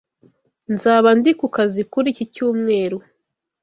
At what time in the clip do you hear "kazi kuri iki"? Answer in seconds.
1.55-2.25